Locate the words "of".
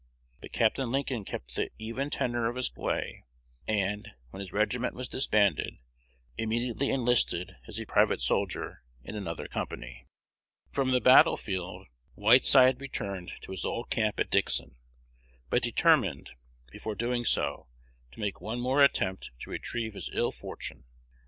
2.49-2.55